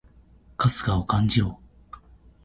[0.57, 1.59] 春日を感じろ！